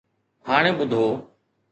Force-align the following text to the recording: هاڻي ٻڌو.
هاڻي 0.47 0.71
ٻڌو. 0.77 1.05